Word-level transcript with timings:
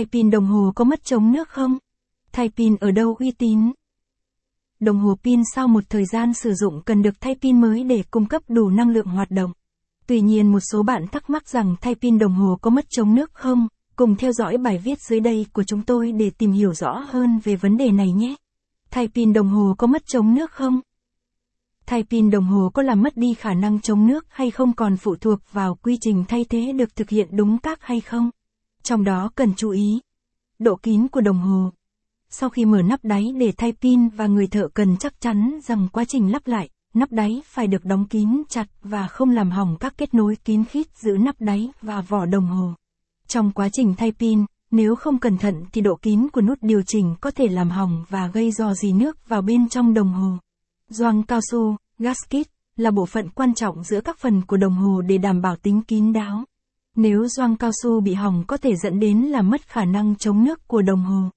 Thay 0.00 0.06
pin 0.12 0.30
đồng 0.30 0.46
hồ 0.46 0.72
có 0.74 0.84
mất 0.84 1.04
chống 1.04 1.32
nước 1.32 1.48
không? 1.48 1.78
Thay 2.32 2.50
pin 2.56 2.76
ở 2.76 2.90
đâu 2.90 3.16
uy 3.18 3.30
tín? 3.30 3.72
Đồng 4.80 4.98
hồ 4.98 5.14
pin 5.22 5.42
sau 5.54 5.68
một 5.68 5.84
thời 5.88 6.04
gian 6.04 6.34
sử 6.34 6.54
dụng 6.54 6.82
cần 6.86 7.02
được 7.02 7.20
thay 7.20 7.34
pin 7.42 7.60
mới 7.60 7.84
để 7.84 8.02
cung 8.10 8.26
cấp 8.26 8.42
đủ 8.48 8.70
năng 8.70 8.90
lượng 8.90 9.06
hoạt 9.06 9.30
động. 9.30 9.52
Tuy 10.06 10.20
nhiên 10.20 10.52
một 10.52 10.60
số 10.60 10.82
bạn 10.82 11.06
thắc 11.12 11.30
mắc 11.30 11.48
rằng 11.48 11.76
thay 11.80 11.94
pin 11.94 12.18
đồng 12.18 12.32
hồ 12.32 12.58
có 12.62 12.70
mất 12.70 12.84
chống 12.90 13.14
nước 13.14 13.30
không? 13.34 13.68
Cùng 13.96 14.16
theo 14.16 14.32
dõi 14.32 14.58
bài 14.58 14.78
viết 14.84 14.98
dưới 15.00 15.20
đây 15.20 15.46
của 15.52 15.62
chúng 15.64 15.82
tôi 15.82 16.12
để 16.12 16.30
tìm 16.30 16.52
hiểu 16.52 16.74
rõ 16.74 17.04
hơn 17.08 17.40
về 17.44 17.56
vấn 17.56 17.76
đề 17.76 17.90
này 17.90 18.12
nhé. 18.12 18.34
Thay 18.90 19.08
pin 19.14 19.32
đồng 19.32 19.48
hồ 19.48 19.74
có 19.78 19.86
mất 19.86 20.02
chống 20.06 20.34
nước 20.34 20.50
không? 20.50 20.80
Thay 21.86 22.04
pin 22.10 22.30
đồng 22.30 22.44
hồ 22.44 22.70
có 22.74 22.82
làm 22.82 23.02
mất 23.02 23.16
đi 23.16 23.34
khả 23.34 23.54
năng 23.54 23.80
chống 23.80 24.06
nước 24.06 24.26
hay 24.28 24.50
không 24.50 24.72
còn 24.72 24.96
phụ 24.96 25.16
thuộc 25.16 25.40
vào 25.52 25.74
quy 25.82 25.98
trình 26.00 26.24
thay 26.28 26.44
thế 26.44 26.72
được 26.72 26.96
thực 26.96 27.10
hiện 27.10 27.28
đúng 27.30 27.58
các 27.58 27.82
hay 27.82 28.00
không? 28.00 28.30
Trong 28.82 29.04
đó 29.04 29.30
cần 29.34 29.54
chú 29.56 29.70
ý. 29.70 30.00
Độ 30.58 30.76
kín 30.76 31.08
của 31.08 31.20
đồng 31.20 31.38
hồ. 31.38 31.70
Sau 32.30 32.50
khi 32.50 32.64
mở 32.64 32.82
nắp 32.82 33.04
đáy 33.04 33.32
để 33.38 33.52
thay 33.56 33.72
pin 33.72 34.08
và 34.08 34.26
người 34.26 34.46
thợ 34.46 34.68
cần 34.74 34.96
chắc 34.96 35.20
chắn 35.20 35.58
rằng 35.64 35.88
quá 35.92 36.04
trình 36.04 36.32
lắp 36.32 36.46
lại, 36.46 36.68
nắp 36.94 37.12
đáy 37.12 37.42
phải 37.46 37.66
được 37.66 37.84
đóng 37.84 38.06
kín 38.06 38.42
chặt 38.48 38.66
và 38.82 39.06
không 39.06 39.30
làm 39.30 39.50
hỏng 39.50 39.76
các 39.80 39.94
kết 39.98 40.14
nối 40.14 40.36
kín 40.36 40.64
khít 40.64 40.86
giữa 40.96 41.16
nắp 41.16 41.40
đáy 41.40 41.68
và 41.82 42.00
vỏ 42.00 42.26
đồng 42.26 42.46
hồ. 42.46 42.74
Trong 43.26 43.50
quá 43.52 43.68
trình 43.72 43.94
thay 43.98 44.12
pin, 44.12 44.44
nếu 44.70 44.94
không 44.94 45.18
cẩn 45.18 45.38
thận 45.38 45.64
thì 45.72 45.80
độ 45.80 45.96
kín 46.02 46.28
của 46.32 46.40
nút 46.40 46.58
điều 46.62 46.82
chỉnh 46.86 47.14
có 47.20 47.30
thể 47.30 47.48
làm 47.48 47.70
hỏng 47.70 48.04
và 48.08 48.26
gây 48.26 48.52
rò 48.52 48.74
rỉ 48.74 48.92
nước 48.92 49.28
vào 49.28 49.42
bên 49.42 49.68
trong 49.68 49.94
đồng 49.94 50.12
hồ. 50.12 50.36
Gioăng 50.88 51.22
cao 51.22 51.40
su, 51.50 51.76
gasket, 51.98 52.46
là 52.76 52.90
bộ 52.90 53.06
phận 53.06 53.28
quan 53.28 53.54
trọng 53.54 53.84
giữa 53.84 54.00
các 54.00 54.18
phần 54.18 54.42
của 54.42 54.56
đồng 54.56 54.74
hồ 54.74 55.00
để 55.00 55.18
đảm 55.18 55.40
bảo 55.40 55.56
tính 55.56 55.82
kín 55.82 56.12
đáo. 56.12 56.44
Nếu 57.02 57.26
gioăng 57.28 57.56
cao 57.56 57.70
su 57.82 58.00
bị 58.00 58.14
hỏng 58.14 58.44
có 58.46 58.56
thể 58.56 58.76
dẫn 58.76 59.00
đến 59.00 59.18
là 59.18 59.42
mất 59.42 59.68
khả 59.68 59.84
năng 59.84 60.16
chống 60.16 60.44
nước 60.44 60.68
của 60.68 60.82
đồng 60.82 61.02
hồ. 61.02 61.30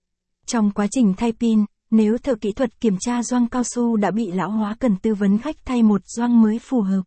Trong 0.45 0.71
quá 0.71 0.87
trình 0.91 1.13
thay 1.17 1.31
pin, 1.31 1.65
nếu 1.91 2.17
thợ 2.17 2.35
kỹ 2.35 2.51
thuật 2.51 2.81
kiểm 2.81 2.97
tra 2.99 3.23
gioăng 3.23 3.47
cao 3.47 3.63
su 3.63 3.97
đã 3.97 4.11
bị 4.11 4.31
lão 4.31 4.51
hóa 4.51 4.75
cần 4.79 4.95
tư 4.95 5.13
vấn 5.13 5.37
khách 5.37 5.55
thay 5.65 5.83
một 5.83 6.01
gioăng 6.05 6.41
mới 6.41 6.59
phù 6.59 6.81
hợp. 6.81 7.01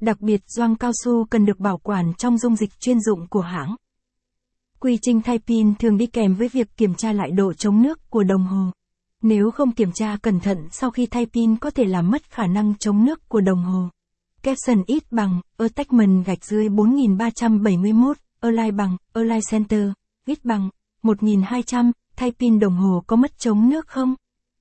Đặc 0.00 0.20
biệt 0.20 0.40
gioăng 0.46 0.76
cao 0.76 0.90
su 1.04 1.24
cần 1.24 1.46
được 1.46 1.58
bảo 1.58 1.78
quản 1.78 2.14
trong 2.18 2.38
dung 2.38 2.56
dịch 2.56 2.80
chuyên 2.80 3.00
dụng 3.00 3.26
của 3.26 3.40
hãng. 3.40 3.76
Quy 4.80 4.98
trình 5.02 5.22
thay 5.22 5.38
pin 5.38 5.74
thường 5.74 5.96
đi 5.96 6.06
kèm 6.06 6.34
với 6.34 6.48
việc 6.48 6.76
kiểm 6.76 6.94
tra 6.94 7.12
lại 7.12 7.30
độ 7.30 7.52
chống 7.52 7.82
nước 7.82 8.10
của 8.10 8.22
đồng 8.22 8.46
hồ. 8.46 8.70
Nếu 9.22 9.50
không 9.50 9.72
kiểm 9.72 9.92
tra 9.92 10.16
cẩn 10.22 10.40
thận 10.40 10.58
sau 10.70 10.90
khi 10.90 11.06
thay 11.06 11.26
pin 11.26 11.56
có 11.56 11.70
thể 11.70 11.84
làm 11.84 12.10
mất 12.10 12.30
khả 12.30 12.46
năng 12.46 12.74
chống 12.78 13.04
nước 13.04 13.28
của 13.28 13.40
đồng 13.40 13.62
hồ. 13.62 13.88
Caption 14.46 14.82
ít 14.86 15.12
bằng, 15.12 15.40
attachment 15.56 16.26
gạch 16.26 16.44
dưới 16.44 16.68
4371, 16.68 18.16
align 18.40 18.76
bằng, 18.76 18.96
align 19.12 19.40
center, 19.50 19.88
ít 20.26 20.44
bằng, 20.44 20.70
1200, 21.02 21.92
thay 22.16 22.32
pin 22.38 22.58
đồng 22.58 22.76
hồ 22.76 23.02
có 23.06 23.16
mất 23.16 23.38
chống 23.38 23.68
nước 23.68 23.88
không? 23.88 24.14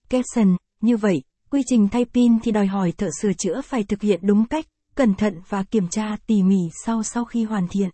Caption, 0.10 0.56
như 0.82 0.98
vậy, 0.98 1.24
quy 1.50 1.62
trình 1.66 1.88
thay 1.90 2.06
pin 2.06 2.40
thì 2.40 2.52
đòi 2.52 2.66
hỏi 2.66 2.92
thợ 2.92 3.10
sửa 3.22 3.34
chữa 3.34 3.62
phải 3.62 3.84
thực 3.84 4.02
hiện 4.02 4.20
đúng 4.24 4.46
cách, 4.46 4.66
cẩn 4.96 5.14
thận 5.14 5.42
và 5.50 5.64
kiểm 5.64 5.88
tra 5.88 6.18
tỉ 6.28 6.44
mỉ 6.44 6.60
sau 6.86 7.04
sau 7.04 7.26
khi 7.26 7.44
hoàn 7.44 7.68
thiện. 7.68 7.90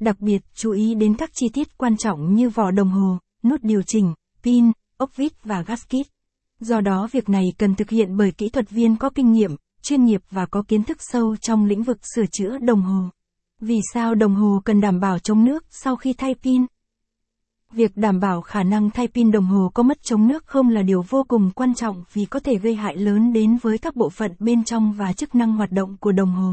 Đặc 0.00 0.20
biệt, 0.20 0.42
chú 0.54 0.72
ý 0.72 0.94
đến 0.94 1.14
các 1.14 1.30
chi 1.34 1.48
tiết 1.52 1.78
quan 1.78 1.96
trọng 1.96 2.34
như 2.34 2.50
vỏ 2.50 2.70
đồng 2.70 2.90
hồ, 2.90 3.18
nút 3.42 3.60
điều 3.62 3.82
chỉnh, 3.86 4.14
pin, 4.42 4.72
ốc 4.96 5.16
vít 5.16 5.44
và 5.44 5.62
gasket. 5.62 6.06
Do 6.60 6.80
đó 6.80 7.08
việc 7.12 7.28
này 7.28 7.44
cần 7.58 7.74
thực 7.74 7.90
hiện 7.90 8.16
bởi 8.16 8.32
kỹ 8.32 8.48
thuật 8.48 8.70
viên 8.70 8.96
có 8.96 9.10
kinh 9.10 9.32
nghiệm, 9.32 9.56
chuyên 9.82 10.04
nghiệp 10.04 10.22
và 10.30 10.46
có 10.46 10.62
kiến 10.68 10.84
thức 10.84 10.96
sâu 11.00 11.36
trong 11.36 11.64
lĩnh 11.64 11.82
vực 11.82 11.98
sửa 12.14 12.24
chữa 12.32 12.58
đồng 12.58 12.82
hồ. 12.82 13.08
Vì 13.60 13.80
sao 13.92 14.14
đồng 14.14 14.34
hồ 14.34 14.60
cần 14.64 14.80
đảm 14.80 15.00
bảo 15.00 15.18
chống 15.18 15.44
nước 15.44 15.64
sau 15.70 15.96
khi 15.96 16.12
thay 16.12 16.34
pin? 16.34 16.66
Việc 17.72 17.96
đảm 17.96 18.20
bảo 18.20 18.40
khả 18.40 18.62
năng 18.62 18.90
thay 18.90 19.08
pin 19.08 19.30
đồng 19.30 19.44
hồ 19.44 19.70
có 19.74 19.82
mất 19.82 20.02
chống 20.02 20.28
nước 20.28 20.46
không 20.46 20.68
là 20.68 20.82
điều 20.82 21.04
vô 21.08 21.24
cùng 21.28 21.50
quan 21.50 21.74
trọng 21.74 22.04
vì 22.12 22.24
có 22.24 22.40
thể 22.40 22.56
gây 22.56 22.74
hại 22.74 22.96
lớn 22.96 23.32
đến 23.32 23.56
với 23.62 23.78
các 23.78 23.96
bộ 23.96 24.10
phận 24.10 24.32
bên 24.38 24.64
trong 24.64 24.92
và 24.92 25.12
chức 25.12 25.34
năng 25.34 25.52
hoạt 25.52 25.72
động 25.72 25.96
của 26.00 26.12
đồng 26.12 26.30
hồ. 26.30 26.52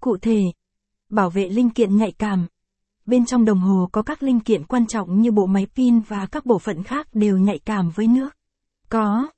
Cụ 0.00 0.16
thể, 0.22 0.40
bảo 1.10 1.30
vệ 1.30 1.48
linh 1.48 1.70
kiện 1.70 1.96
nhạy 1.96 2.12
cảm. 2.12 2.46
Bên 3.06 3.26
trong 3.26 3.44
đồng 3.44 3.58
hồ 3.58 3.88
có 3.92 4.02
các 4.02 4.22
linh 4.22 4.40
kiện 4.40 4.64
quan 4.64 4.86
trọng 4.86 5.20
như 5.20 5.32
bộ 5.32 5.46
máy 5.46 5.66
pin 5.76 6.00
và 6.00 6.26
các 6.26 6.46
bộ 6.46 6.58
phận 6.58 6.82
khác 6.82 7.08
đều 7.12 7.38
nhạy 7.38 7.58
cảm 7.58 7.90
với 7.94 8.06
nước. 8.06 8.30
Có 8.88 9.28